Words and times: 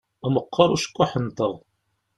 Meqqeṛ 0.33 0.69
ucekkuḥ-nteɣ. 0.75 1.53